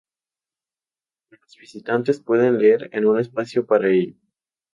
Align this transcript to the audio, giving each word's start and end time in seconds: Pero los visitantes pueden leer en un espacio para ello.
Pero 1.29 1.43
los 1.43 1.57
visitantes 1.57 2.19
pueden 2.21 2.57
leer 2.57 2.89
en 2.91 3.05
un 3.05 3.19
espacio 3.19 3.67
para 3.67 3.87
ello. 3.91 4.15